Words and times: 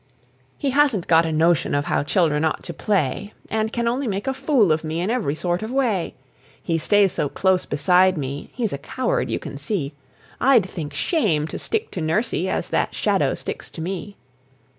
He 0.57 0.71
hasn't 0.71 1.05
got 1.05 1.27
a 1.27 1.31
notion 1.31 1.75
of 1.75 1.85
how 1.85 2.01
children 2.01 2.43
ought 2.43 2.63
to 2.63 2.73
play, 2.73 3.33
And 3.51 3.71
can 3.71 3.87
only 3.87 4.07
make 4.07 4.25
a 4.25 4.33
fool 4.33 4.71
of 4.71 4.83
me 4.83 4.99
in 4.99 5.11
every 5.11 5.35
sort 5.35 5.61
of 5.61 5.71
way. 5.71 6.15
He 6.59 6.79
stays 6.79 7.11
so 7.11 7.29
close 7.29 7.67
beside 7.67 8.17
me, 8.17 8.49
he's 8.51 8.73
a 8.73 8.79
coward, 8.79 9.29
you 9.29 9.37
can 9.37 9.59
see; 9.59 9.93
I'd 10.39 10.67
think 10.67 10.95
shame 10.95 11.45
to 11.49 11.59
stick 11.59 11.91
to 11.91 12.01
nursie 12.01 12.49
as 12.49 12.69
that 12.69 12.95
shadow 12.95 13.35
sticks 13.35 13.69
to 13.69 13.79
me! 13.81 14.17